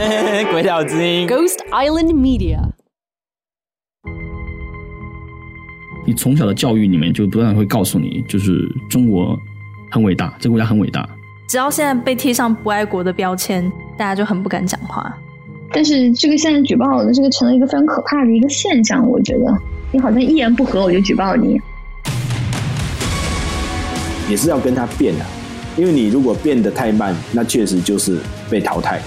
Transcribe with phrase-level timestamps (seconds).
[0.50, 2.58] 鬼岛之音，Ghost Island Media。
[6.06, 9.38] 你从小的教育里面就不断会告诉你，就是中国
[9.90, 11.06] 很伟大，这个国家很伟大。
[11.50, 15.14] 只要现在被贴上不爱国的标签，大家就很不敢讲话。
[15.70, 19.54] 但是这个现在举报的这个成了一个非常可怕的一个现象，我觉得
[19.92, 21.60] 你好像一言不合我就举报你，
[24.30, 25.26] 也是要跟他变的，
[25.76, 28.98] 因为你如果变得太慢，那确实就是被淘汰。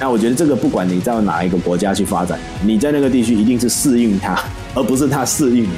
[0.00, 4.42] 那我觉得这个不管你在哪一个国家去发展，你在那个地区一定是适应它，
[4.74, 5.68] 而不是它适应你。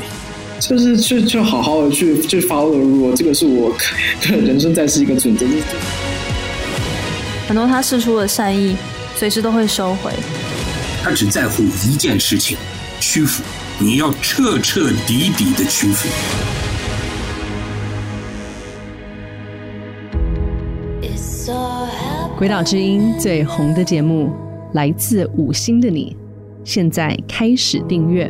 [0.61, 3.77] 就是去去好好的去去 follow 如果这个是我
[4.23, 5.45] 的人生在世一个准则。
[7.49, 8.77] 很多他释出的善意。
[9.15, 10.11] 随时都会收回。
[11.03, 12.57] 他只在乎一件事情：
[12.99, 13.43] 屈服。
[13.79, 16.09] 你要彻彻底底的屈服。
[22.43, 24.29] 鬼岛之音最红的节目
[24.73, 26.17] 来自五星的你，
[26.65, 28.29] 现在开始订阅。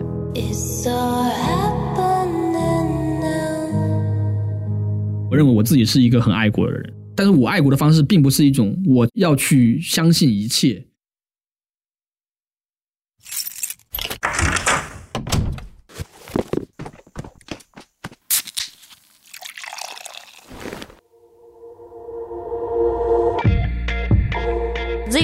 [5.30, 6.92] 我认为我自己是一个很爱国的人。
[7.16, 10.84] 但是我爱国的方式并不是一种我要去相信一切。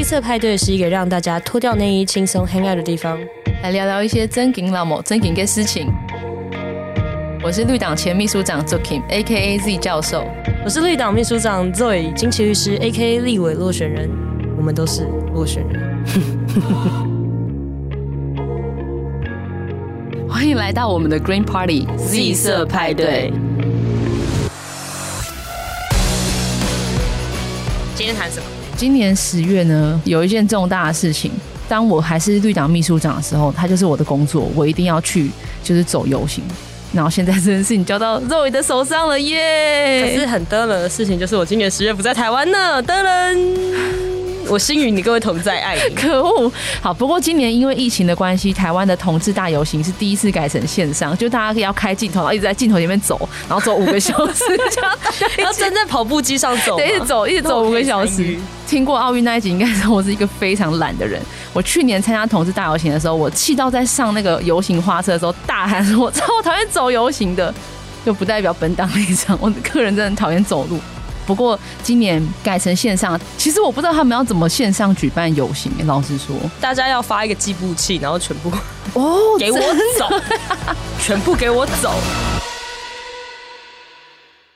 [0.08, 3.18] 色派对是一个让大家脱掉内衣、轻松 hang out 的地方，
[3.62, 5.86] 来聊聊一些真金老母、真金的事情。
[7.42, 9.58] 我是绿党前秘书长 Zokim，A.K.A.
[9.58, 10.24] Z 教授。
[10.64, 13.18] 我是绿党秘书长 Zoe 金奇律师，A.K.A.
[13.20, 14.08] 立委落选人。
[14.56, 16.02] 我们都是落选人。
[20.26, 23.30] 欢迎来到我们的 Green Party Z 色派对。
[27.94, 28.57] 今天谈什么？
[28.78, 31.32] 今年十月呢，有一件重大的事情。
[31.68, 35.32] 当我还是绿党秘书长的时候，它就是我的工作，我一定要去，
[35.64, 36.44] 就是走游行。
[36.92, 40.04] 然后现在这件事情交到肉伟的手上了耶！
[40.14, 43.34] 可是很得人的事情就是我今年十月不在台湾呢，得了。
[44.48, 45.94] 我心与你各位同在，爱你。
[45.94, 46.50] 可恶！
[46.80, 54.98] 好，不过今年因为疫情的关系，台湾的同志大游行是第一次改成线上，就大家可以要开镜头，然后一直在镜头前面走，然后走五个小时，这样
[55.38, 58.38] 要站在跑步机上走，对，一直走，一直走五个小时。
[58.66, 61.20] 听过奥运那一集，应该说我是一个非常懒的人。
[61.52, 67.52] 我去年参加同志大游行的时候，我气到在上那个游行花车的时候大喊说：“我 超讨厌走游行的。”
[68.06, 70.78] 就不代表本党立场，我个人真的很讨厌走路。
[71.28, 75.70] 不过今年改成线上，其实我不知道他们要怎么线上举办游行。
[75.86, 78.50] 老实说，大家要发一个计步器，然后全部
[78.94, 79.58] 哦 给我
[79.98, 80.08] 走，
[80.98, 81.92] 全部给我走。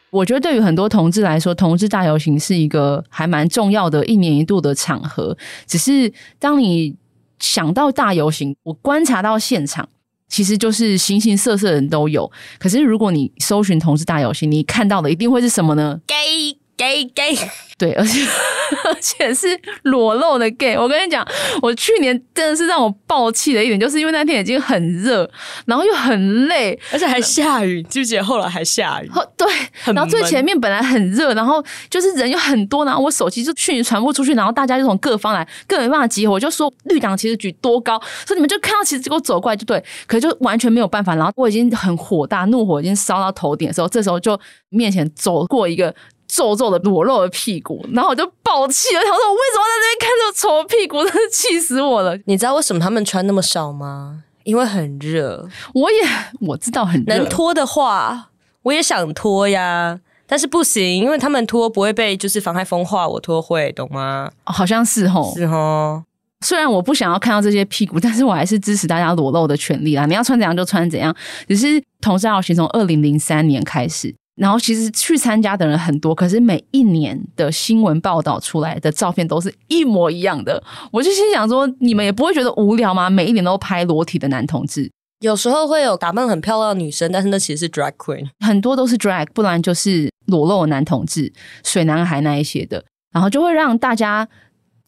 [0.09, 5.37] 我觉得对于很多同志来说，同志大游行是一个还蛮重要的一年一度的场合。
[5.67, 6.97] 只是当你
[7.39, 9.87] 想到大游行，我观察到现场，
[10.27, 12.31] 其实就是形形色色的人都有。
[12.59, 16.62] 可是如果你搜寻同志大游行，你看到的一定会是什么呢？gay。
[16.83, 17.39] Gay gay，
[17.79, 18.21] 对，而且
[18.85, 19.47] 而且是
[19.83, 20.77] 裸露的 gay。
[20.77, 21.27] 我跟你讲，
[21.61, 25.29] 我去年真的是让我爆气的一点，就是因为那天已经很热，
[25.67, 27.81] 然后又很累，而且还下雨。
[27.85, 29.11] 记不记得后来还下雨？
[29.37, 29.47] 对，
[29.93, 36.33] 然后最前面本来很热，然后就是人又很多，然后我手机就讯息传播出去，然后大家就从各方来，更没办法集合。
[36.33, 41.15] 我就说绿党其实举多高，所以你们就看到其实给我走过来就对，可是就完全没有办法。
[41.15, 44.39] 然后我已经很火大，怒火已经烧到头顶的时候，这时候就
[44.71, 45.95] 面前走过一个。
[46.35, 49.01] 皱皱的裸露的屁股，然后我就爆气了。
[49.03, 51.05] 想说：“我为什么在那边看这个丑屁股？
[51.05, 54.23] 真是气死我了！”你知道为什么他们穿那么少吗？
[54.45, 55.47] 因为很热。
[55.75, 55.99] 我也
[56.41, 57.15] 我知道很热。
[57.15, 58.31] 能脱的话，
[58.63, 64.31] 我也想脱呀，但是不行，因为他们脱不会被就是妨害风化，我脱会，懂吗？
[64.47, 66.03] 哦，好像是吼，是吼。
[66.41, 70.07] 虽然我不想要看到这些屁股，但是我还是支持大家裸露的权利啦。
[70.07, 71.15] 你要穿怎样就穿怎样。
[71.47, 74.15] 只是同志大游行从二零零三年开始。
[74.35, 80.63] 然后其实去参加的人很多，可是每一年的新闻报道出来的照片都是一模一样的。
[80.91, 83.11] 我就心想说，你们也不会觉得无聊吗？
[83.11, 84.91] 每一年都拍裸体的男同志，
[85.21, 91.33] 有时候会有打扮很漂亮的女生，但是那其实是 drag queen，很多都是 drag，不然就是裸露的男同志、
[91.63, 94.27] 水男孩那一些的，然后就会让大家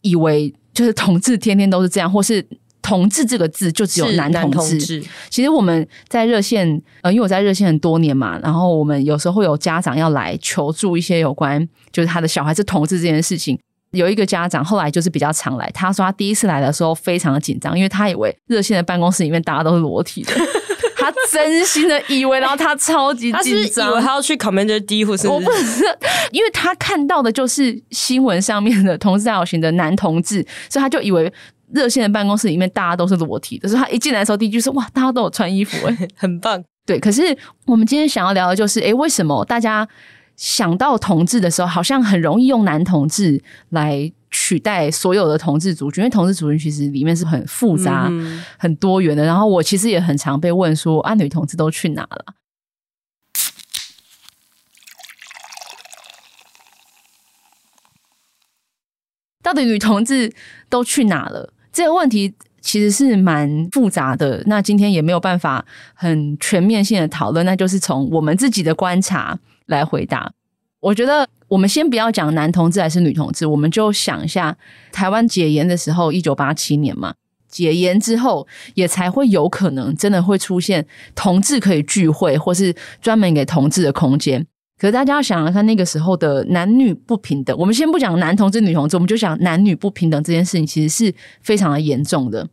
[0.01, 2.47] 以为就是同志天天都是这样，或是。
[2.85, 4.57] 同志这个字就只有男同志。
[4.59, 13.59] 同志其实我们在热线，呃，因为我在热线很多年嘛，然后我们有时候会有家长要来求助一些有关，就是他的小孩是同志这件事情。
[13.93, 20.35] 有一个家长后来就是比较常来，他说他第一次来的时候非常的紧张，因为他以为热线的办公室里面大家都是裸体的，
[20.99, 25.85] 他真心的以为，然后他超级紧张，他是以为他要去 Commander D 或是， 我不是，
[26.33, 31.33] 因为他看到的就是新闻上面的同志大游行的男同志，所以他就以为。
[31.75, 37.37] 热线的办公室里面大家都是裸体的，所以他一进来的时候第一句是：“哇，大家都有穿衣服，哎， 很棒。”对，可是
[37.67, 39.87] 我们今天想要聊的就是，哎，为什么大家
[40.37, 46.03] 想到同志的时候，好像很容易用男同志来取代所有的同志族群？
[46.03, 49.25] 因为同志族群其实里面是很复杂、嗯、很多元的。
[49.25, 52.35] 然后我其实也很常被问说：“啊，女同志都去哪了？”
[59.43, 60.33] 到底女同志
[60.69, 61.54] 都去哪了？
[61.75, 64.43] 这个问题其实是蛮复杂的。
[64.47, 69.37] 那今天也没有办法很全面性的讨论，那就是从我们自己的观察
[69.67, 70.33] 来回答。
[70.79, 74.57] 我觉得我们先不要讲男同志还是女同志，我们就想一下，
[74.93, 77.15] 台湾解严的时候，一九八七年嘛，
[77.49, 84.47] 解严之后也才会有可能真的会出现同志可以聚会，或是专门给同志的空间。
[84.77, 92.47] 可是大家要想想看，那个时候的男女不平等，我们先不讲男同志、女同志，我们就讲男女不平等这件事情，其实是非常的严重的。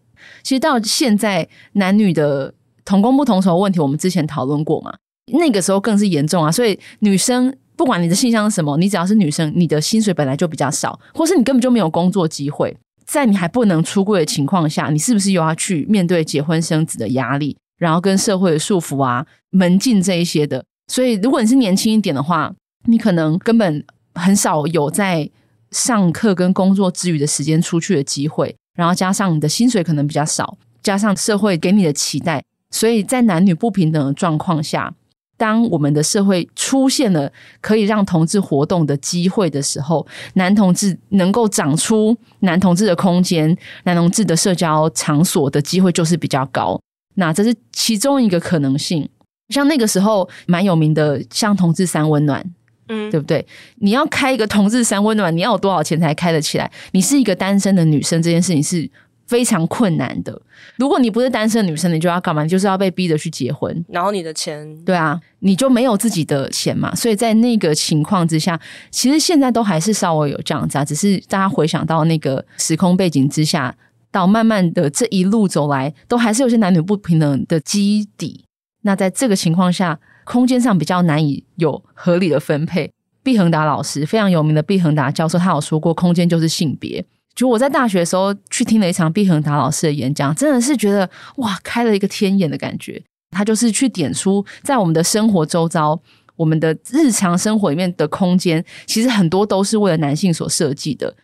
[0.44, 2.54] 其实到现在，男女的
[2.86, 4.94] 同工不同酬问题，我们之前讨论过嘛，
[5.34, 6.52] 那个时候更是严重啊。
[6.52, 20.64] 所以女生不管你的性向是什么，你只要是女生，你的薪水本来就比较少，或是你根本就没有工作机会，在你还不能出柜的情况下，你是不是又要去面对结婚生子的压力，然后跟社会的束缚啊、门禁这一些的？
[20.88, 22.54] 所以，如果你是年轻一点的话，
[22.86, 23.86] 你可能根本
[24.16, 25.30] 很少有在
[25.72, 28.56] 上课跟工作之余的时间出去的机会。
[28.76, 34.94] 然后加上你的薪水可能比较少，加上社会给你的期待，所以在男女不平等的状况下，
[35.38, 46.80] 当我们的社会出现了可以让同志活动的机会的时候，男同志能够长出男同志的空间、男同志的社交场所的机会就是比较高。
[47.16, 49.08] 那这是其中一个可能性。
[49.52, 52.44] 像那个时候蛮有名的，像同志三温暖，
[52.88, 53.46] 嗯，对不对？
[53.76, 56.72] 你要开一个同志三温暖，你要有多少钱才开得起来？
[56.92, 58.90] 你是一个单身的女生，这件事情是
[59.28, 60.42] 非常困难的。
[60.78, 62.44] 如果你不是单身的女生，你就要干嘛？
[62.44, 66.94] 你就是要被逼着去结婚，然后你的钱，对啊，你就没有自己的钱嘛。
[66.96, 68.60] 所以在那个情况之下，
[68.90, 73.74] 其实现在都还是稍微有这样子啊，只是大家回想到那个时空背景之下，
[74.12, 78.44] 到慢慢的这一路走来，都还是有些男女不平等的基底。
[78.82, 82.92] 那在这个情况下，空间上比较难以有合理的分配。
[83.24, 87.06] 毕恒达老师非常有名的毕恒达教授，他有说过，空间就是性别。
[87.36, 93.02] 就我在大学的时候去听了一场毕恒达老师的演讲，真的是觉得哇，开了一个天眼的感觉。
[93.30, 95.98] 他就是去点出，在我们的生活周遭，
[96.36, 101.16] 我们的日常生活里面的空间，其实很多都是为了男性所设计的。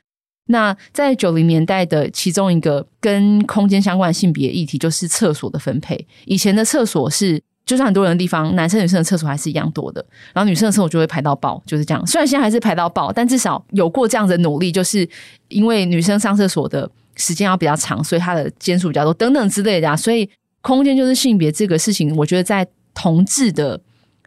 [0.47, 6.07] 那在九零年代的其中一个跟空间相关的性别议题，就是厕所的分配。
[6.25, 10.03] 以前的厕所是，就算很多人的地方，男生女生的厕所还是一样多的，
[10.33, 12.07] 然后女生的厕所就会排到爆，就是这样。
[12.07, 15.07] 虽然现在还是排到爆，但至少有过这样的努力，就是
[15.49, 19.95] 因为女生上厕所的时间要比较长，所以她的间数比较多，等等之类的啊。
[19.95, 20.29] 所以
[20.61, 23.79] 空间就是性别这个事情，我觉得在同志的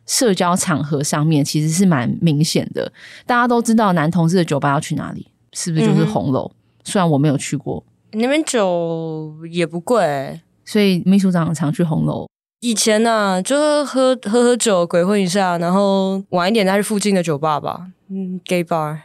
[0.06, 2.93] 社交场合上面其实是蛮明显的。
[3.25, 5.26] 大家都知道男同志的酒吧要去哪里。
[5.52, 6.47] 是不是就是红楼？
[6.47, 6.55] 嗯、
[6.85, 12.26] 虽然我没有去过，那边酒也不贵，所以秘书长常去红楼。
[12.61, 17.87] 以前呢、啊，就喝喝喝酒，鬼混一下，然后晚一点再去附近的酒吧吧。
[18.08, 18.99] 嗯，gay bar。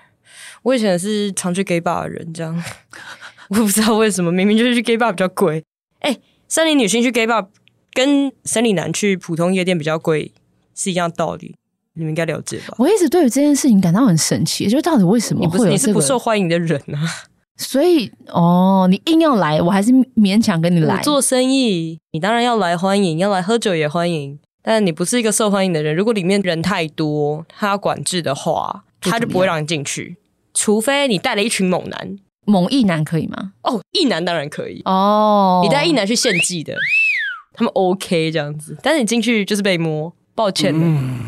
[0.63, 2.63] 我以前是常去 gay bar 的人，这样
[3.49, 5.63] 我不知道为什么，明明就是去 gay bar 比较贵。
[5.99, 7.47] 哎、欸，生理女性去 gay bar
[7.93, 10.33] 跟生理男去普通夜店比较贵
[10.73, 11.55] 是一样道理。
[11.95, 12.75] 你们应该了解吧？
[12.77, 16.99] 我一直对于这件事情感到很神奇，就到底为什么会有、这个、你，不是你是不受欢迎的人啊？
[17.57, 21.01] 所以哦，你硬要来，我还是勉强跟你来。
[21.01, 24.37] 做生意，你当然要来欢迎，要来喝酒也欢迎。
[24.61, 30.17] 但你不是一个受欢迎的人，如果里面人太多，他要管制的话，他就不会让你进去。
[30.53, 33.53] 除非你带了一群猛男，猛一男可以吗？
[33.61, 35.61] 哦，一男当然可以哦。
[35.63, 36.75] 你带一男去献祭的，
[37.53, 38.77] 他们 OK 这样子。
[38.83, 40.79] 但是你进去就是被摸，抱歉了。
[40.81, 41.19] 嗯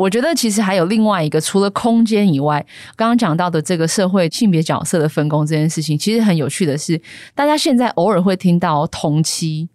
[0.00, 2.64] 我觉得其实还有另外一个，除了空间以外，
[2.96, 6.98] 刚刚讲到的这个社会性别角色的分工这件事情，其实很有趣的是，
[7.34, 9.68] 大家现在偶尔会听到同妻，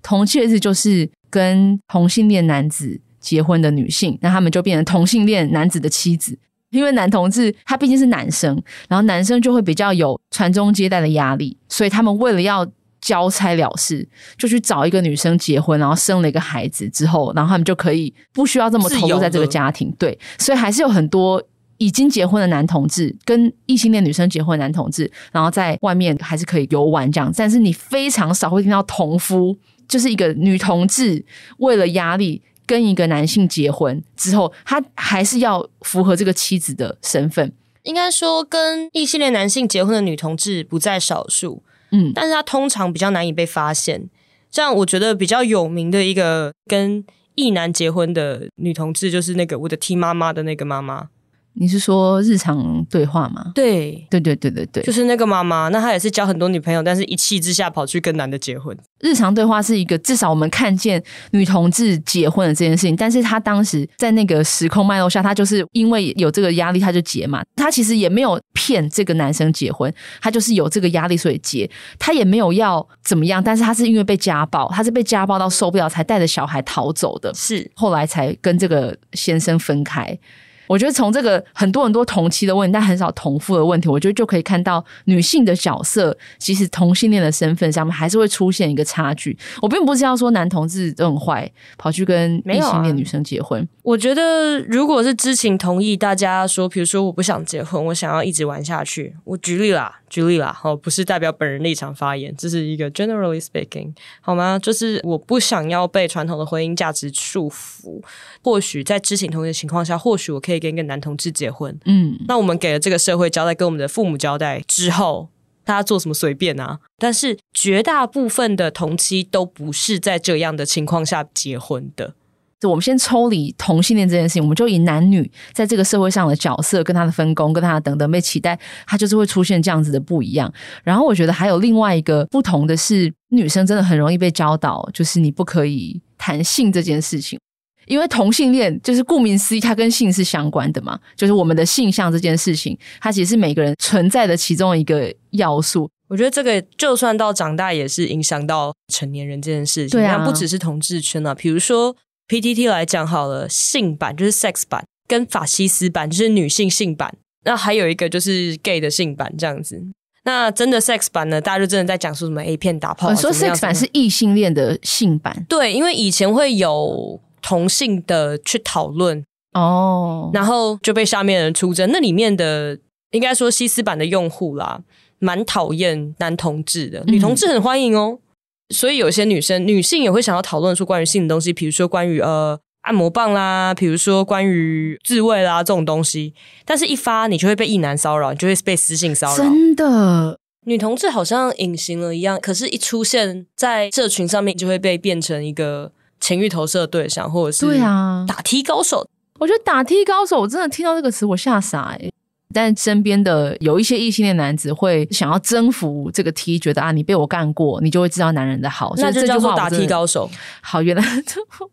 [0.00, 6.38] 同妻的意思就是跟同性恋男子结婚的女性，那他们就变成同性恋男子的妻子，
[6.70, 12.64] 因为男同志他毕竟是男生，然后男生就会比较有传宗接代的压力，所以他们为了要
[13.04, 14.08] 交差了事，
[14.38, 19.94] 就去找一个女生结婚，然后生了一个孩子之后，然后他们就可以不需要这么投入在这个家庭。
[19.98, 21.42] 对，所以还是有很多
[21.76, 27.30] 已经结婚的男同志跟异性恋女生结婚的男同志，然后在外面还是可以游玩这样。
[27.36, 29.54] 但是你非常少会听到同夫，
[29.86, 31.22] 就是一个女同志
[31.58, 37.52] 为了压力跟一个男性结婚之后，他还是要符合这个妻子的身份。
[37.82, 41.62] 应该说，跟异性恋男性结婚的女同志不在少数，
[41.94, 44.10] 嗯，但是他通常比较难以被发现。
[44.50, 47.04] 像我觉得比较有名的一个跟
[47.36, 51.08] 异男结婚的女同志，就是那个我的 T 妈妈的那个妈妈。
[51.56, 53.52] 你是说日常对话吗？
[53.54, 55.68] 对，对对对对对，就是那个妈妈。
[55.68, 58.76] 那她也是交很多女朋友，但是一气之下跑去跟男的结婚。
[59.00, 67.42] 日常对话是一个至少我们看见女同志结婚的这件事情，但是她当时在那个时空脉络下，她就是因为有这个压力，她就结嘛。
[67.54, 71.70] 她其实也没有骗这个男生结婚，她就是有这个压力所以结。
[71.98, 80.18] 她也没有要怎么样，但是她是因为被家暴，她是被家暴到受不了才带着小孩逃走的，是后来才跟这个先生分开。
[80.66, 89.36] 我觉得从这个很多很多同期的问题，但很少同父的问题，我觉得就可以看到女性的角色，其实同性恋的身份上面还是会出现一个差距。
[89.60, 93.62] 我并不是要说男同志都很坏，跑去跟异性恋女生结婚。
[93.62, 99.14] 啊、我觉得如果是知情同意，大家说，比如说我不想结婚，我想要一直玩下去。
[99.24, 104.58] 我举例啦，举例啦，哦，不是代表本人立场发言，这是一个 generally speaking，好吗？
[104.58, 108.00] 就是我不想要被传统的婚姻价值束缚。
[108.44, 111.74] 或许在知情同意的情况下，或许我可以跟一个男同志结婚。
[111.86, 115.30] 嗯，那我们给了这个社会交代，跟我们的父母交代之后，
[115.64, 116.78] 大家做什么随便啊。
[116.98, 122.12] 但是绝大部分的同妻都不是在这样的情况下结婚的。
[122.60, 130.50] 就我们先抽离同性恋这件事情，我们就以男女在这个社会上的角色、跟他的分工、跟他的等等被期待，他就是会出现这样子的不一样。
[130.82, 137.38] 然后我觉得还有另外一个不同的是，女生真的很容易被教导，就是你不可以谈性这件事情。
[137.86, 145.90] 因为同性恋就是顾名思义，它跟性是相关的嘛，就是我们的性向这件事情，它其实是每个人存在的其中一个要素。
[146.08, 149.98] 我觉得这个就算到长大也是影响到成年人这件事情。
[149.98, 151.96] 对啊，不只是同志圈啊，比如说
[152.28, 157.14] PTT 来讲好了，性版就是 sex 版，跟法西斯版就是女性性版，
[157.44, 159.82] 那还有一个就是 gay 的性版这样子。
[160.24, 163.14] 那真的 sex 版呢，大家就真的在讲述什么 A 片打炮啊？
[163.14, 167.20] 说 sex 版是异性恋的性版，对，因为以前会有。
[167.44, 169.22] 同性的去讨论
[169.52, 171.90] 哦，然后就被下面人出征。
[171.92, 172.78] 那里面的
[173.10, 174.80] 应该说西斯版的用户啦，
[175.18, 178.18] 蛮讨厌男同志的，女同志很欢迎哦。
[178.18, 186.32] 嗯、所以有些女生、女性也会想要讨论出关于性的东西，比如说关于呃按摩棒啦，比如说关于自慰啦这种东西。
[186.64, 189.44] 但是，一发你就会被异男骚扰，你就会被私信骚扰。
[189.44, 195.92] 真的，女同志好像隐形了一样，可是，一出现在社群上面，就会被变成一个。
[196.24, 199.06] 情欲投射的对象，或者是对啊，打 T 高手。
[199.38, 202.10] 我觉得打 T 高手，我真的听到这个词我吓傻哎。
[202.54, 208.94] 但身边的有一些异性恋男子会想要征服这个 T，觉得啊，你被我干过，你就会知道男人的好。
[208.96, 210.30] 那就叫做打 T 高手。
[210.62, 211.04] 好，原来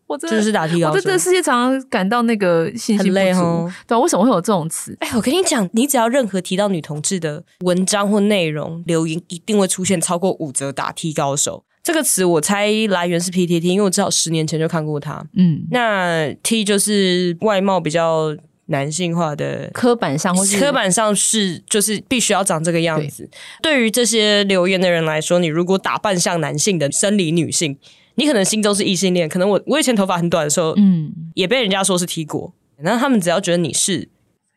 [0.08, 0.94] 我真的就是打 T 高手。
[0.96, 3.40] 我在这个世界常常感到那个信心不足。
[3.40, 4.98] 哦、对、啊，为什么会有这种词？
[5.00, 11.64] 哎，我跟你讲，你只要任何提到女同志的文章或内容留言，一定会出现超过五则打 T 高手。
[11.84, 15.26] 这个词我猜来源是 PTT，因为我至少十年前就看过它。
[15.36, 18.36] 嗯，那 T 就是外貌比较
[18.68, 23.28] 男性化的，刻板上或是刻板上是就是必须要长这个样子。
[23.62, 27.76] 对，对于这些留言的人来说，你如果打扮像男性的生理女性，
[28.16, 29.28] 你可能心中是异性恋。
[29.28, 32.54] 可能我我以前头发很短的时候，嗯，也被人家说是 T 国。
[32.78, 34.08] 然后他们只要觉得你是，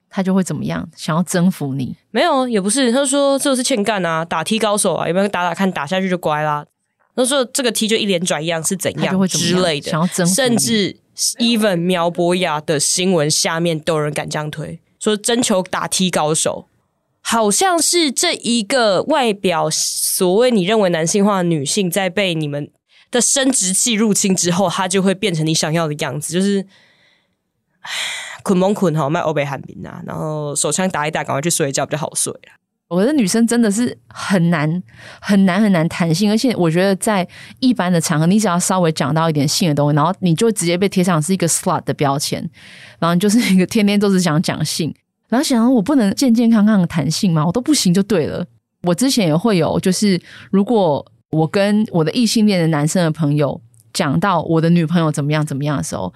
[0.09, 1.97] 他就会怎么样，想要征服你？
[2.11, 2.93] 没有，也不是。
[2.93, 6.65] 他说这是欠干啊，打 T 高手啊，有没有打打看，打下去就乖啦。
[7.17, 10.97] 他说：“这个 T 就一脸转样是怎样，之类的，甚至
[11.39, 16.67] even 苗博雅的新闻下面都有人敢这样推，说征求打 T 高手，
[17.21, 22.69] 好像是这一个外表所谓你认为男性化的女性，在被你们
[23.13, 26.67] 的生殖器入侵之后，她就会变成你想要的样子，就是
[28.43, 34.83] 捆蒙捆哈，卖欧北韩兵啊，然后手枪打一打，赶快去睡觉比较好睡了。”我觉得女生真的是很难、
[35.21, 37.27] 很难、很难谈性，而且我觉得在
[37.59, 42.49] 一般的场合，你只要稍微讲到一点性的东西，然后你就直接被贴上是一个 slut 的标签，
[42.99, 44.95] 然后就是一个天天都是想讲性，
[45.29, 47.45] 然后想我不能健健康康的谈性吗？
[47.45, 48.45] 我都不行就对了。
[48.83, 53.61] 我之前也会有，就是如果我跟我的异性恋的男生的朋友
[53.93, 56.13] 讲到我的女朋友怎么样怎么样的时候，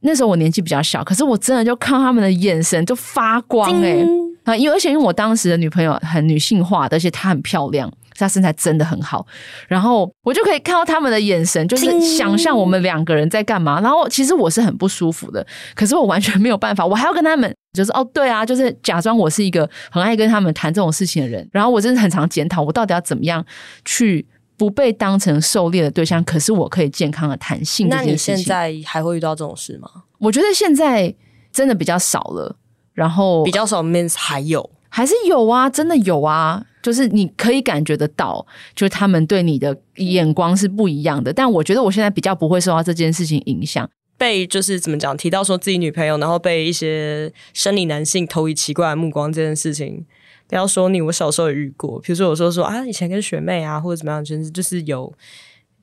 [0.00, 4.06] 那时候我年纪比较小，可是我真的就看他们的眼神就发光诶、
[4.44, 9.26] 啊，因为而且因为我当时的女朋友很女性化，而且她很漂亮，她身材真的很好，
[9.66, 13.80] 然后我就可以看到他们的眼神，就是想象我们两个人在干嘛。
[13.80, 21.48] 然后其实我是很不舒服的，可是我完全没有办法，我还要跟他们就是哦，对啊，就是假装我是一个很爱跟他们谈这种事情的人。
[21.50, 23.44] 然后我真的很常检讨，我到底要怎么样
[23.84, 27.88] 去不被当成狩猎的对象，可是我可以健康的谈性。
[27.88, 29.88] 那你现在还会遇到这种事吗？
[30.18, 31.12] 我觉得现在
[31.52, 32.56] 真的比较少了，
[32.94, 41.32] 然后比较少，means 还有还是有啊，真的有啊，就是你可以感觉得到，就是他们对你的眼光是不一样的。
[41.32, 43.88] 但我觉得我现在比较不会受到这件事情影响。
[44.16, 50.06] 被就是怎么讲，提到说自己女朋友，然后被一些生理男性投以奇怪的目光这件事情，
[50.46, 52.00] 不要说你，我小时候也遇过。
[52.00, 55.12] 比如说我说说啊，以前跟学妹啊，或者怎么样，就是就是有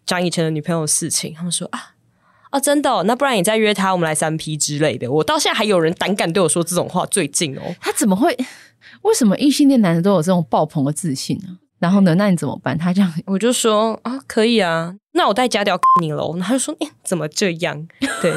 [0.06, 1.96] 讲以前的女朋友的事情，他们说啊
[2.51, 5.12] 啊真的哦，那不然你再约他，我们来三 P 之类的。
[5.12, 8.38] 我到现在还有人胆敢对我说这种话，最近哦，他怎么会？
[9.03, 11.58] 为什么异性恋男的都有这种爆棚的自信呢？
[11.79, 12.13] 然后呢？
[12.15, 12.77] 那你怎么办？
[12.77, 14.93] 他这样， 我就说啊，可以啊。
[15.13, 16.34] 那我带假屌你喽。
[16.36, 17.88] 然后他就说，哎，怎么这样？
[18.22, 18.31] 对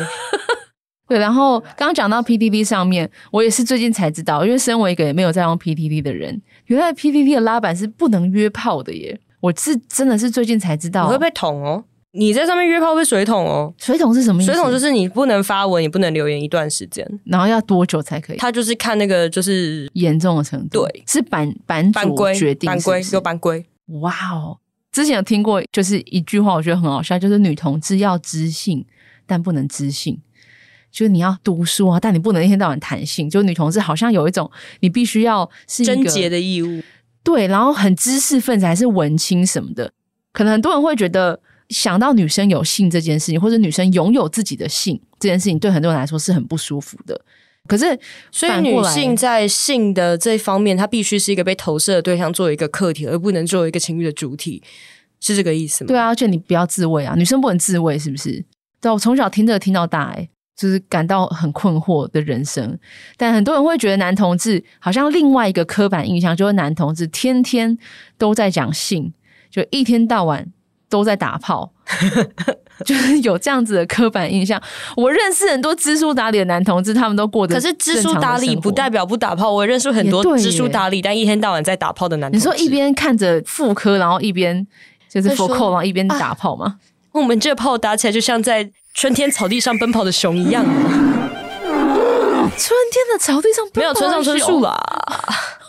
[1.06, 1.18] 对。
[1.18, 9.20] 然后刚刚讲到 PDD 上面，我也是最近才知道，因为身为一个也没有在用 PDD 的人，原来 PDD 的拉板是不能约炮的耶。
[9.40, 11.84] 我是真的是最近才知道，我会被捅哦。
[12.16, 13.74] 你在上面约炮被水桶哦？
[13.76, 14.52] 水桶是什么意思？
[14.52, 18.36] 水桶就是你不能发文，也不能留言一段时间，然后要多久才可以？
[18.36, 23.66] 他就是看那个就是严重的程度，对，是版版版规决定是是，版规有版规。
[24.00, 24.58] 哇哦！
[24.92, 28.86] 之前有听过，就是一句话，我觉得很好笑，就是女同志要知性，
[29.26, 30.16] 但不能知性，
[30.92, 33.28] 就是你要读书啊，但你不能一天到晚谈性。
[33.28, 36.80] 就女同志好像有一种，你必须要是贞洁的义务，
[37.24, 39.90] 对，然后很知识分子还是文青什么的，
[40.32, 41.40] 可能很多人会觉得。
[41.74, 47.20] 想到女生有性这件事情，或者女生拥有自己的性这件事情，对很多人来说是很不舒服的。
[47.66, 47.98] 可是，
[48.30, 54.62] 所以女性在性的这方面，她必须是一个被投射的对象，作为一个客体，而不能作为一个情欲的主体，
[55.18, 55.88] 是这个意思吗？
[55.88, 58.44] 对啊，而且你不要自慰啊，女生不能自慰，是不是？
[58.80, 62.78] 对，我从小听着听到大，欸，就是感到很困惑的人生。
[63.16, 67.76] 但很多人会觉得男同志好像另外一个刻板印象，就是男同志天天
[68.16, 69.12] 都在讲性，
[69.50, 70.52] 就一天到晚。
[70.94, 71.68] 都在打炮，
[72.86, 74.62] 就是有这样子的刻板印象。
[74.96, 77.52] 我认识很多知书达理的男同志，他们都过得。
[77.56, 79.50] 可是知书达理不代表不打炮。
[79.50, 82.48] 我认识很多知书达理但一天到晚在打炮的男同志。
[82.48, 84.64] 你说一边看着妇科，然后一边
[85.08, 86.66] 就是佛扣，然后一边打炮吗？
[86.66, 86.78] 啊？
[87.10, 90.64] 我们这个炮打起来就像在春天草地上奔跑的熊一样。
[92.56, 94.78] 春天的草地上没有村上春树啦。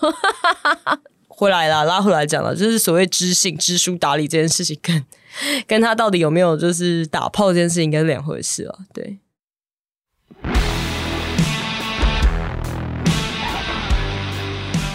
[1.38, 5.04] 回来了，拉回来讲了，就是所谓知性、知书达理这件事情，跟
[5.68, 8.76] 跟他到底有没有就是打炮这件事情，应该是两回事啊。
[8.94, 9.20] 对，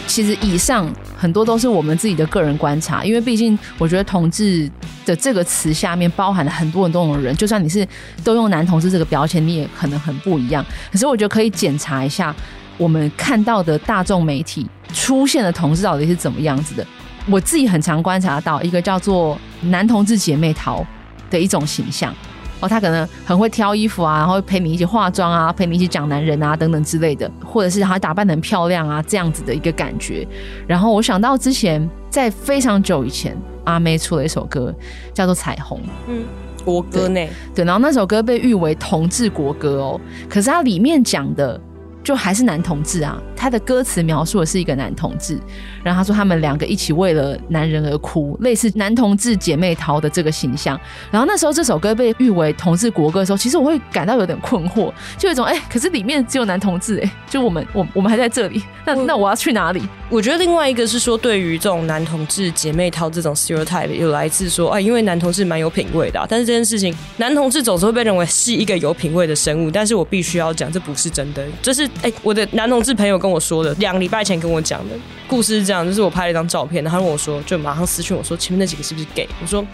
[0.07, 4.67] 其实以上很多都是我们自己的个人观察，因为毕竟我觉得同志
[5.05, 7.87] 的这个词下面包含了很多很多种人，就算你是
[8.25, 10.65] 都用男同志这个标签，你也可能很不一样。
[10.91, 12.35] 可是我觉得可以检查一下。
[12.81, 16.87] 我们看到的大众媒体出现的同志到底是怎么样子的？
[17.29, 20.83] 我自己很常观察到一个叫做男同志姐妹淘
[21.29, 22.11] 的一种形象
[22.59, 30.27] 哦，他可能很会挑衣服啊，然后陪你一起化妆啊，陪你一起讲男人啊等等之类的，或者是他打扮的很漂亮啊这样子的一个感觉。
[30.67, 34.75] 然后我想到之前在非常久以前，阿妹出了一首歌
[35.13, 36.25] 叫做《彩虹》，嗯，
[36.65, 37.21] 国歌呢？
[37.55, 41.61] 对，然后那首歌被誉为同志国歌哦，可是它里面讲的。
[42.03, 45.39] 就还是男同志啊，他的歌词描述的是一个男同志，
[45.83, 50.79] 然后他说他们两个一起为了男人而哭，类似男同志姐妹淘的这个形象。
[51.11, 59.81] 然后那时候这首歌被誉为同志国歌的时候，其实我会感到有点困惑，就有一种哎、欸，可是里面只有男同志哎、欸，就我们我我们还在这里，那那我要去哪里？
[60.11, 71.89] 我觉得另外一个是说，对于这种男同志姐妹淘这种 stereotype，有来自说啊，因为男同志蛮有品味的、啊，但是这件事情，男同志总是会被认为是一个有品味的生物，但是我必须要讲，这不是真的，这、就是。
[72.03, 74.95] 哎、欸，我的男同志朋友跟我说的，两个礼拜前跟我讲的
[75.29, 79.29] 故事是这样，就是我拍了一张照片，然后他跟我说，就马上私讯我说，前面那几个是不是 gay？
[79.41, 79.65] 我说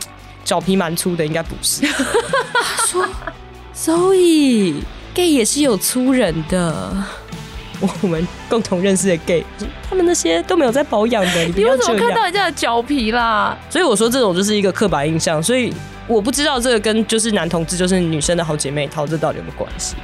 [0.44, 1.86] 脚皮蛮粗的，应该不是。
[1.86, 3.06] 他说，
[3.72, 4.82] 所以
[5.14, 6.92] gay 也是有粗人的。
[7.78, 9.44] 我我们共同认识的 gay，
[9.86, 11.44] 他们那些都没有在保养的。
[11.44, 13.54] 你，你为什么看到人家的脚皮啦？
[13.68, 15.70] 所以我说这种就是一个刻板印象，所以
[16.06, 19.94] 我不知道这个跟就是男同志就是女生的好姐妹淘这到底有没有关系？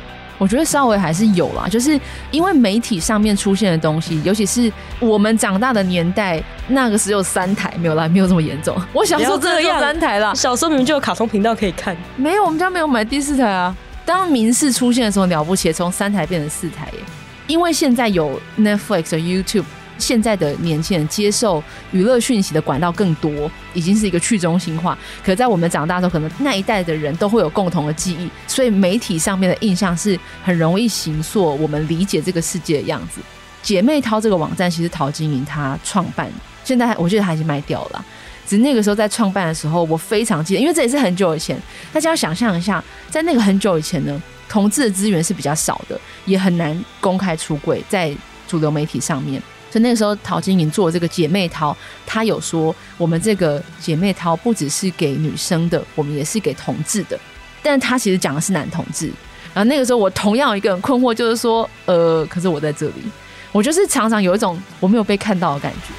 [0.43, 1.97] 我觉得稍微还是有啦，就是
[2.33, 8.77] 因为媒体上面出现的东西，尤其是我们长大的年代，那个时候三台没有啦，没有这么严重。
[8.93, 11.97] 我小时候真的有三台啦，小时候明明就有卡通频道可以看。
[12.17, 13.73] 没有，我们家没有买第四台啊。
[14.05, 16.99] 当民视出现的时候了不起，从三台变成四台耶，
[17.47, 19.65] 因为现在有 Netflix 和 YouTube。
[20.03, 21.63] 现在的年轻人接受
[21.93, 24.99] 娱乐讯息的管道更多，已经是一个去中心化。
[25.25, 33.21] 可在我们长大的时候，可能那一代的人都会有共同的记忆，所以媒体上面的印象是很容易形塑我们理解这个世界的样子。
[33.63, 36.29] 姐妹淘这个网站，其实陶晶莹她创办，
[36.65, 38.05] 现在我觉得她已经卖掉了。
[38.45, 41.57] 只是那个时候在创办的时候，我非常记得，因为这也是很久以前。
[41.93, 48.13] 大家要想象一下，在那个很久以前呢，同志的资源是比较少的，也很难公开出柜在
[48.49, 49.41] 主流媒体上面。
[49.73, 57.19] 所以那个时候，陶晶莹做这个姐妹淘，她有说，我们这个姐妹淘不只是给女生的，我们也是给同志的。
[57.63, 59.11] 但她其实讲的是男同志。
[59.55, 62.97] 然后那个时候，我同样有一个很困惑，就是说，呃，可是我在这里，
[63.51, 65.95] 我就是常常有一种我没有被看到的感觉。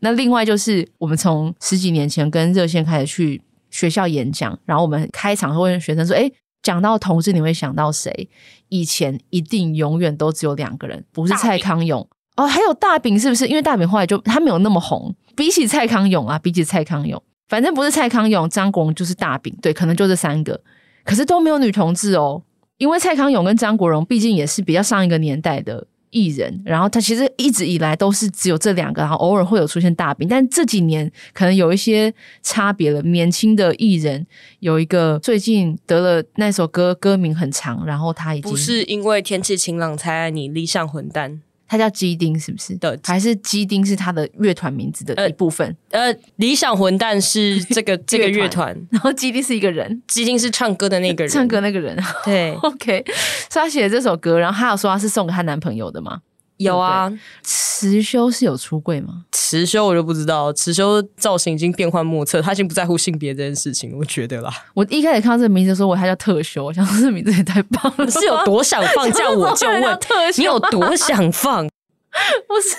[0.00, 6.30] 那另外就是，我们从十几年前跟热线开始去学校演讲，然后我们开场会问学生说，哎。
[6.62, 8.28] 讲到同志，你会想到谁？
[8.68, 13.46] 以前一定永远都只有两个人，不是蔡康永哦，还有大饼，是不是？
[13.46, 20.60] 因为大饼后来就他没有那么红，比起蔡康永啊，比起蔡康永，反正不是蔡康永，张国荣就是大饼，对，可能就这三个，
[21.04, 22.42] 可是都没有女同志哦，
[22.76, 25.86] 因为蔡康永跟张国荣毕竟也是比较上一个年代的。
[26.10, 33.02] 艺人，然后他其实一直以来都是只有这两个，然后偶尔会有出现大饼，但这几年可能有一些差别了。
[33.02, 34.26] 年轻的艺人
[34.60, 41.40] 有一个最近得了那首歌，歌名很长，然后他已经不是因为天气晴朗才爱你，理想混蛋。
[41.68, 42.74] 他叫鸡丁，是不是？
[42.76, 45.76] 对，还是鸡丁是他的乐团名字的一部分。
[45.90, 51.96] 呃，呃理想混蛋是 这个这个乐团，然后鸡丁是一个人，鸡丁是唱歌的那个人，唱歌那个人。
[52.24, 53.04] 对， OK，
[53.50, 56.20] 所以他写的这首歌，然后他有说他是送给他男朋友的吗？
[56.58, 57.10] 有啊，
[57.42, 59.24] 辞修是有出柜吗？
[59.32, 64.52] 辞修我就不知道，辞修造型已经变幻莫测，他已经不在乎性别这件事情，我觉得啦。
[64.74, 69.30] 我一开始看到这个名字的时候，我还叫特修，我想说这名字也太棒了， 是有多想放假？
[69.30, 71.66] 我就问特修，你有多想放？
[72.48, 72.76] 不是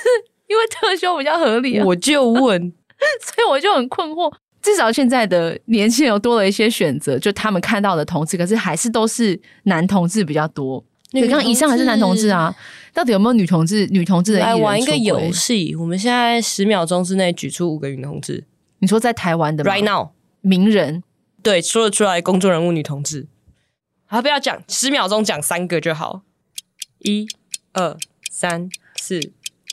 [0.48, 2.60] 因为特修比较合理啊，我就问，
[3.24, 4.32] 所以我就很困惑。
[4.62, 10.84] 至少现在的年轻人有多了一些选择，就他们看到的同志，可是还是都是男同志比较多。
[11.12, 12.54] 你刚以上还是男同志啊？
[12.94, 13.86] 到底有没有女同志？
[13.88, 18.44] 女同志的来玩一个游戏，我们现在十秒钟之内举出五个女同志。
[18.80, 20.10] 你说在台湾的吗？Right now，
[20.42, 21.04] 名人
[21.42, 23.28] 对，说得出来，公众人物女同志。
[24.06, 26.22] 好，不要讲，十秒钟讲三个就好。
[27.00, 27.28] 一、
[27.74, 27.96] 二、
[28.32, 29.20] 三、四、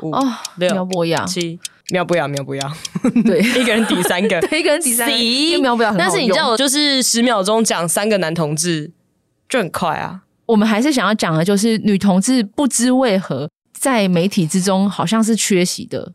[0.02, 0.22] 五、哦、
[0.57, 1.59] 六、苗博雅、七。
[1.90, 2.76] 苗博雅，苗博雅，
[3.24, 5.59] 对， 一个人抵三个， 对，一个人抵三个。
[5.61, 8.90] 苗博雅，但是你知道，就是十秒钟讲三个男同志
[9.48, 10.24] 就很快啊。
[10.47, 16.13] 我们还是想要讲的，就是女同志不知为何在媒体之中好像是缺席的。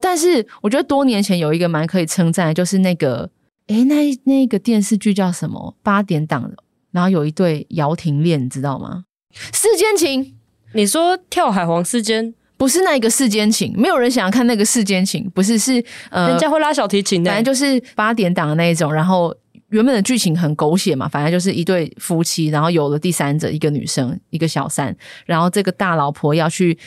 [0.00, 3.30] 但是我觉得多年前有一个蛮可以称赞的，就是那个，
[3.66, 5.76] 诶，那那个电视剧叫什么？
[5.82, 6.52] 八点档，
[6.92, 9.04] 然后有一对姚婷恋，你知道吗？
[9.52, 10.36] 世间情，
[10.74, 19.34] 你说跳海皇世间，不是那一个世间情，没有人想要看那个世间情，不是，是呃，人家会拉小提琴的，反正就是八点档的那一种，然后。
[19.74, 24.94] 原本的剧情很狗血嘛，反正就是一对夫妻，然后有了第三者，一个女生，一个小三，
[25.26, 26.78] 然后这个大老婆要去，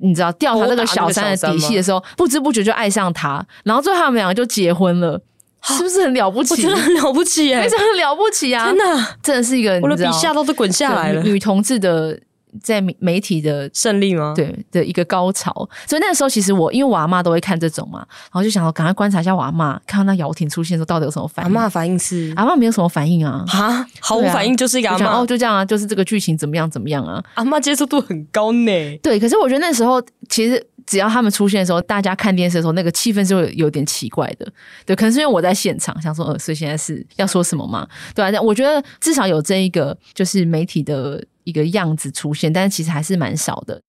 [0.00, 5.20] 你知道调查那个小三的底细的时候，不知不觉就爱上他，然后最后他们两个就结婚了，
[5.62, 6.54] 是不是很了不起？
[6.54, 8.64] 我真的很了不起，哎， 非常很了不起啊！
[8.64, 12.18] 天哪，真的是一个我的笔下都是滚下来了，女同志的。
[12.60, 14.34] 在媒体的胜利吗？
[14.36, 15.52] 对的一个高潮，
[15.86, 21.50] 所以那个时候其实我因为我阿妈都会看这种嘛，然后就想要赶快观察一下我阿妈，看到那姚婷出现的时候到底有什么反应。
[21.50, 28.96] 阿妈反应是阿妈没有什么反应啊，啊，毫无反应就是一个阿妈哦，就这样啊，就是这个剧情怎么样怎么样啊，阿妈接受度很高呢。
[29.02, 34.46] 对，可是我觉得那时候其实只要他们出现的时候，大家看电视的时候，那个气氛就会有点奇怪的。
[34.84, 37.86] 对，可能是因为我在现场，想说呃，所以现在是要说什么嘛？
[38.14, 41.24] 对啊，我觉得至少有这一个就是媒体的。
[41.44, 43.82] 一个样子出现，但是其实还是蛮少的。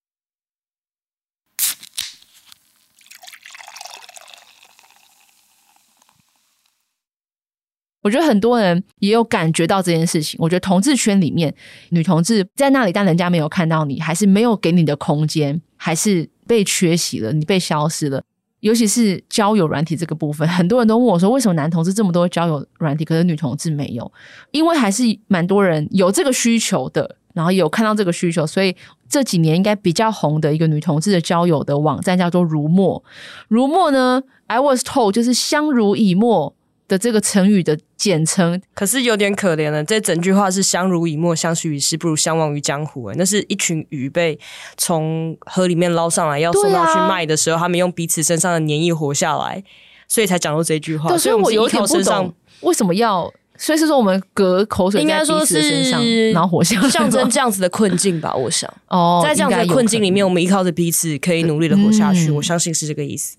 [8.02, 10.38] 我觉得很多人也有感觉到这件事情。
[10.42, 11.56] 我觉得同志圈里面，
[11.92, 18.22] 女同志在那里，但人家没有看到你，还是没有给你的空间，还是被缺席了，你被消失了。
[18.60, 24.12] 尤其是交友软体这个部分，很多人都问我说，为什么男同志这么多交友软体，可是女同志没有？
[24.52, 27.18] 因为还是蛮多人有这个需求的。
[27.34, 28.76] 然后有看到这个需求，所以
[29.10, 33.04] 这几年应该比较红的一个女同志的交友的网站叫做如墨。
[33.48, 36.56] 如墨呢，I was told 就是相濡以沫
[36.88, 38.62] 的这个成语的简称。
[38.76, 43.12] 可是有点可怜了，这整句话是相濡以沫，相许于世，不如相忘于江湖。
[43.16, 44.40] 那是一群鱼被
[44.78, 49.64] 从河里面捞上来，要送到去卖的时候，啊、他们用彼此身上的粘液活下来，
[50.08, 51.18] 所以才讲到这句话。
[51.18, 53.34] 所以我有点不懂为什么要。
[53.58, 58.34] 所以是说，我们隔口水在彼此的身上，然后活下来，象征这样子的困境吧。
[58.34, 62.32] 我想，哦，在这样子的困境里面，我们依靠着彼此，可以努力的活下去。
[62.32, 63.38] 我相信是这个意思。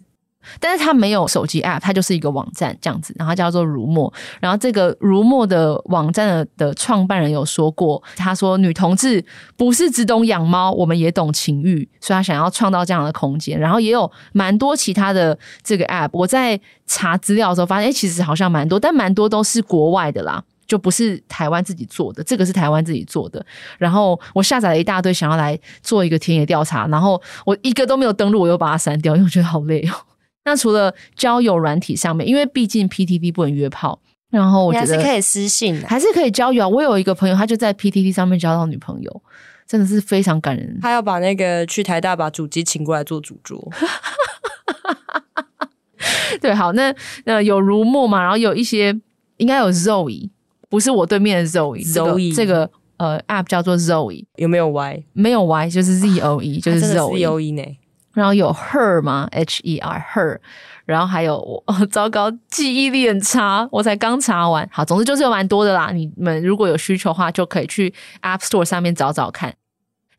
[0.61, 4.13] 但是它没有手机 App，它就是一个网站这样子，然后叫做如墨。
[4.41, 9.25] 然后这个如墨的网站的的创办人有说过，他说女同志
[9.57, 13.59] 不是只懂养猫，我们也懂情欲，所以他想要创造这样的空间。
[13.59, 20.43] 然后也有蛮多其他的这个 App，我在查资料的时候发现，哎，其实好像蛮多，但蛮多都是国外的啦。
[20.67, 23.45] 就不是台湾自己做的，这个是台湾自己做的。
[23.77, 29.93] 然后我下载了一大堆，想要来做一个田野调查，然后我一个都没有登录，我又把它删掉，因为我觉得好累哦。
[30.45, 36.69] 那除了交友软体上面，因为毕竟 PTT 不能约炮，然后我觉得还是可以私信的，还是可以交友。
[36.69, 39.23] 我有一个朋友，他就在 PTT 上面交到女朋友，
[39.67, 40.79] 真的是非常感人。
[40.83, 43.69] 他要把那个去台大把主机请过来做主桌。
[46.41, 48.95] 对，好，那那有如墨嘛，然后有一些
[49.39, 50.31] 应该有 Zoe。
[50.69, 55.05] 不是我对面的 Zoe，Zoe 这个、这个、呃 App 叫做 Zoe，有没有 Y？
[55.13, 57.63] 没有 Y，就是 Z O E，就是 Zoe 呢。
[58.15, 60.39] 然后有 Her 吗？H E R Her，
[60.87, 64.69] 然后还有我、 糟糕，记忆力很差，我才刚查完。
[64.73, 65.91] 好，总之就是有蛮多的啦。
[65.93, 69.55] 你们如果有需求的话，就可以去 App Store 上面找找看。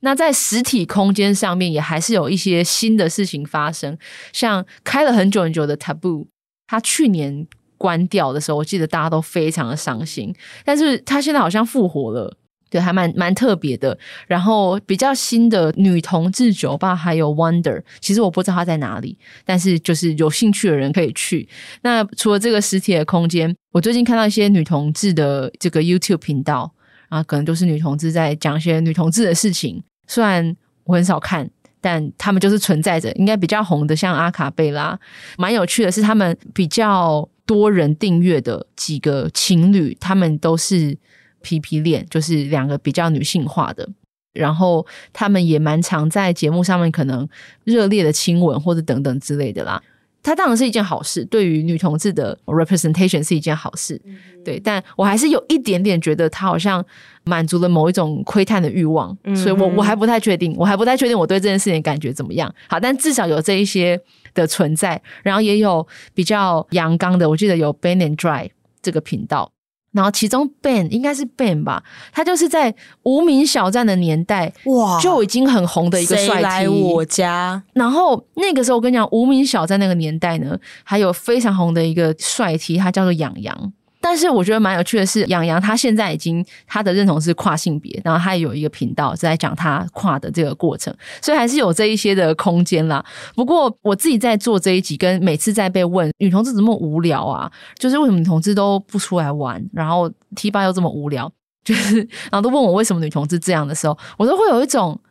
[0.02, 3.98] 那在实体空间上面，也还是有一些新的事情发生，
[4.34, 6.28] 像开了很久很久的 Taboo，
[6.68, 7.48] 它去年。
[7.78, 12.34] 关掉的时候，我记得大家都非常的伤心，但是他现在好像复活了，
[12.70, 13.98] 对，还蛮蛮特别的。
[14.28, 21.48] 然后比较新的女同志酒吧还有 Wonder，其实我不知道它在哪里，但是就是有兴趣的人可以去。
[21.82, 26.72] 那除了这个实体的空间，我最近看到一些女同志的这个 YouTube 频道，
[27.10, 31.50] 啊，可能都是女同志在讲一些女同志的事情，虽然我很少看。
[31.82, 35.00] 但他们就是存在着，应该比较红的，像阿卡贝拉，
[35.38, 40.98] 蛮有趣的是，他们比较多人订阅的几个情侣，他们都是
[41.46, 43.88] PP 恋，就是两个比较女性化的，
[44.34, 47.28] 然后他们也蛮常在节目上面可能
[47.64, 49.82] 热烈的亲吻或者等等之类的啦。
[50.24, 54.60] 它当然是一件好事，对于女同志的 representation 是一件好事，嗯、对。
[54.60, 56.84] 但我还是有一点点觉得，它好像
[57.26, 62.52] 满足了某一种窥探的欲望，嗯、所以我我还不太确定，我还不太确定我对这件事情感觉怎么样。
[62.68, 64.02] 好，但至少有这一些
[64.34, 68.50] 的存在，然后也有比较阳刚的，我记得有 Ben and Dry
[68.82, 69.52] 这个频道。
[69.96, 71.82] 然后其中 Ben 应该是 Ben 吧，
[72.12, 76.42] 他就是在无名小站的年代哇就已经很红的一个帅 T。
[76.42, 77.64] 来我家？
[77.74, 83.74] 然后那个时候我跟你讲，无名小站那个年代呢，还有非常红的一个帅 T，他叫做洋洋。
[84.08, 93.04] 但是我觉得蛮有趣的是，洋洋他现在已经他的认同是跨性别，然后他也有一个频道在讲他跨的这个过程，所以还是有这一些的空间啦。
[93.34, 101.32] 不过我自己在做这一集，跟每次在被问女同志怎么无聊啊，就是为什么女同志都不出来玩，然后 T 八又这么无聊，
[101.64, 105.02] 就是然后都问我为什么女同志这样的时候，我都会有一种，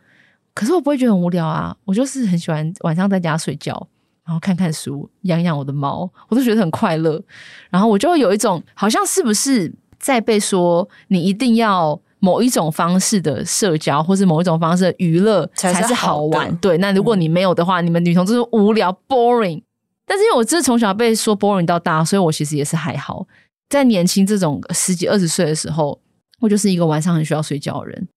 [0.55, 3.89] 可是我不会觉得很无聊啊，我就是很喜欢晚上在家睡觉。
[4.27, 7.23] 然后看看书，养养我的猫，我都觉得很快乐。
[7.71, 16.51] 然后我就会有一种，好像是不是在被说，你一定要某一种方式的社交，或是某一种方式的娱乐才是好玩？
[16.51, 19.63] 好对，那如果你没有的话，嗯、你们女同志无聊 boring。
[20.07, 23.27] 但是因为我真的从小被说 boring 到大，所以我其实也是还好。
[23.69, 25.99] 在年轻这种十几二十岁的时候，
[26.41, 28.09] 我就是一个晚上很需要睡觉的人。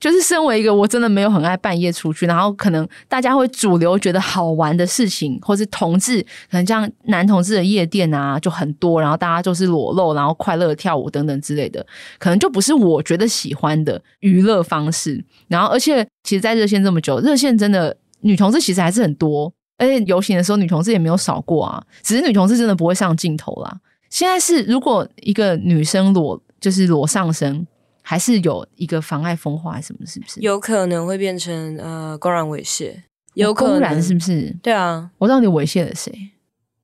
[0.00, 11.84] 就是身为一个我真的没有很爱半夜出去，然后可能大家会主流觉得好玩的事情，或是同志可能像男同志的夜店啊就很多，然后大家就是裸露，然后快乐跳舞等等之类的，
[12.18, 15.24] 可能就不是我觉得喜欢的娱乐方式。
[15.48, 23.76] 然后而且其实，在热线这么久，热线真的女同志其实还是很多，而且游行的时候女同志也没有少过啊，只是女同志真的不会上镜头啦。
[24.10, 27.66] 现在是如果一个女生裸就是裸上身。
[28.08, 30.06] 还是有一个妨碍风化什么？
[30.06, 32.94] 是不是有可能会变成呃公然猥亵？
[33.34, 34.56] 有可能公然是不是？
[34.62, 36.10] 对啊，我到底猥亵了谁？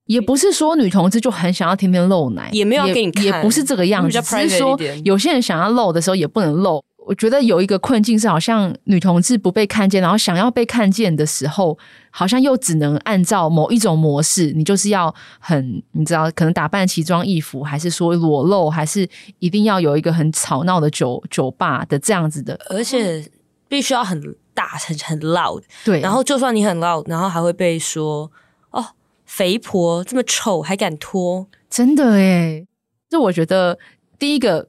[0.05, 4.21] 也不是说女同志就很想要天天露奶，也没有给你看，也不是这个样子。
[4.21, 6.85] 只是说有些人想要露的时候也不能露。
[7.07, 11.77] 我觉得有一个困境是，好像女同志不被看见，然后想要被看见的时候，
[12.11, 19.07] 好像又只能按照某一种模式，你就是要很，你知道，可能打扮奇装异服，还是说裸露，还是
[19.39, 23.23] 一定要有一个很吵闹的酒酒吧的这样子的，而且
[23.69, 25.63] 必须要很大，很很 loud。
[25.85, 28.31] 对，然后就算你很 loud，然后还会被说
[28.71, 28.83] 哦，
[29.27, 32.67] 肥婆这么丑还敢脱，真的诶，
[33.11, 33.79] 就我觉得
[34.19, 34.69] 第一个。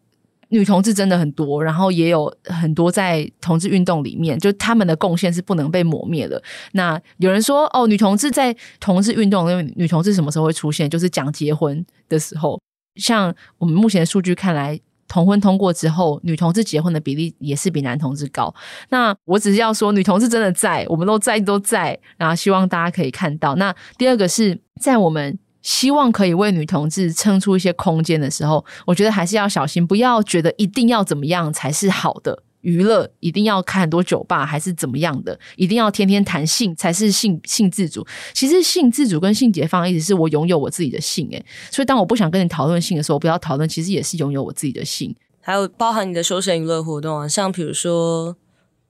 [0.55, 6.41] 女同志真的很多，然后也有很多在同志运动里面，就他们的贡献是不能被抹灭的。
[6.71, 10.89] 那有人说，哦，女同志在同志运动，因为女同志什么时候会出现？
[10.89, 12.57] 就是讲结婚的时候。
[12.95, 18.55] 像我们目前的数据看来，同婚通过之后，女同志结婚的比例也是比男同志高。
[18.87, 23.55] 那我只是要说，女同志真的在，我们都在都在，然后希望大家可以看到。
[23.55, 32.43] 那第二个是在我们希望可以为女同志撑出一些空间的时候，我觉得还是要小心，不要觉得一定要怎么样才是好的。
[32.61, 35.39] 娱乐一定要开很多酒吧，还是怎么样的？
[35.55, 38.05] 一定要天天谈性才是性性自主？
[38.33, 41.27] 其实性自主跟性解放，一直是我拥有我自己的性。
[41.31, 45.15] 诶，所以当我不想跟你讨论性的时候，我不要讨论，其实也是拥有我自己的性。
[45.41, 48.35] 还有包含你的休闲娱乐活动啊，像比如说，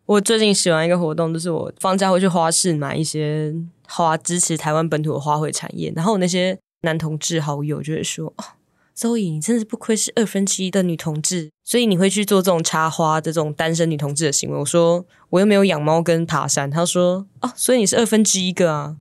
[0.05, 3.53] 我最近喜欢一个活动，就是我放假会去花市买一些
[3.88, 5.91] 花，支持台湾本土的花卉产业。
[5.93, 8.34] 然后那些男同志好友就会说。
[8.38, 8.43] 哦，
[8.95, 14.58] 周颖你真的是不愧是二分之一的女同志，所以你会去做这种插花的这种单身女同志的行为。
[14.58, 18.95] 我说我又没有养猫跟爬山，他说哦，所以你是二分之一个啊。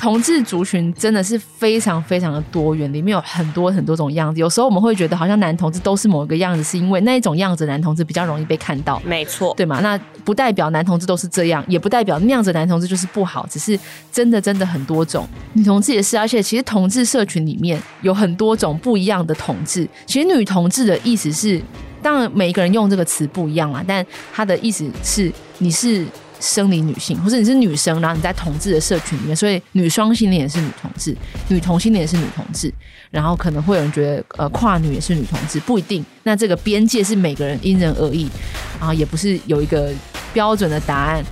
[0.00, 4.40] 同志族群真的是非常非常的多元，里面有很多很多种样子。
[4.40, 8.98] 有时候我们会觉得好像男同志都是某一个样子，是因为那一种样子男同志比较容易被看到。
[9.04, 9.80] 没错，对吗？
[9.80, 13.78] 那不代表男同志都是这样，也不代表那样子男同志就是不好，只是
[14.10, 15.28] 真的真的很多种。
[15.52, 19.86] 女同志也是，而且其实同志社群里面有很多种不一样的同志。
[20.06, 21.60] 其实女同志的意思是，
[22.00, 26.06] 当然每一个人用这个词不一样啦，但他的意思是你是。
[26.40, 31.14] 生理女性，或者你是女生，然后你在同志的社群里面，所以女双性恋也是女同志，
[31.48, 32.72] 女同性恋也是女同志，
[33.10, 36.04] 然后可能会有人觉得呃跨女也是女同志，不一定。
[36.22, 38.28] 那这个边界是每个人因人而异，
[38.78, 39.92] 然后也不是有一个
[40.32, 41.22] 标准的答案。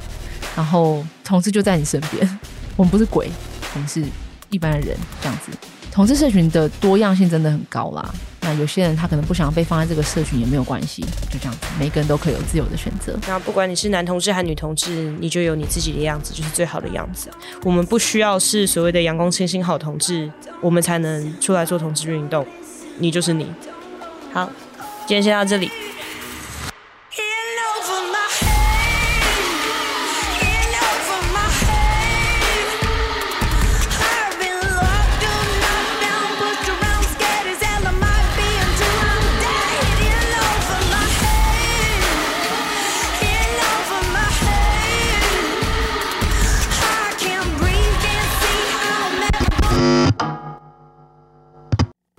[0.57, 2.39] 然后同志就在你身边，
[2.75, 3.31] 我们不是鬼，
[3.75, 4.03] 我们是
[4.51, 5.57] 一般的人，这样子。
[5.93, 8.13] 同志社群的多样性真的很高啦。
[8.59, 13.19] 有些人他可能不想被放在这个社群也没有关系，就这样子，每个人都可以有自由的选择。
[13.27, 17.31] 那不管你是男同志还是女同志，你就有你自己的样子，就是最好的样子。
[17.65, 20.31] 我们不需要是所谓的阳光清新好同志，
[20.61, 22.47] 我们才能出来做同志运动。
[22.99, 23.47] 你就是你。
[24.33, 24.51] 好，
[25.07, 25.71] 今天先到这里。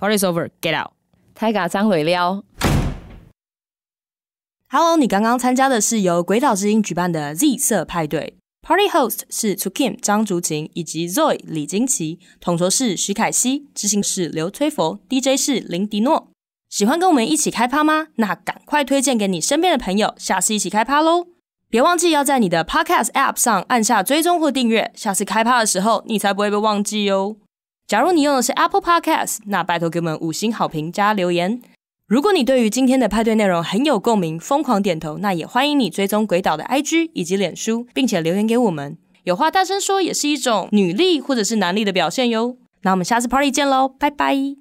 [0.00, 0.92] Party's over, get out.
[1.34, 2.42] 太嘎张尾撩。
[4.70, 8.38] Hello，你刚刚参加的是由鬼岛之音举办的 Z 色派对。
[8.66, 16.28] Party host 是 To Kim 张竹琴以及 Zoe 李金奇，统筹是徐凯熙，执行是刘崔佛，DJ 是林迪诺。
[16.70, 18.06] 喜欢跟我们一起开趴吗？
[18.14, 21.26] 那赶快推荐给你身边的朋友，下次一起开趴喽！
[21.68, 27.36] 别忘记要在你的 Podcast App 上按下追踪或订阅，下次开趴的时候你才不会被忘记哦。
[27.90, 31.60] 假如你用的是 Apple Podcast，那拜托给我们五星好评加留言。
[32.06, 38.96] 如果你对于今天的派对内容很有共鸣，疯狂点头，那也欢迎你追踪鬼岛的 IG 以及脸书，并且留言给我们。
[39.24, 42.58] 有话大声说也是一种女力或者是男力的表现哟。
[42.82, 44.59] 那我们下次 Party 见喽，拜拜。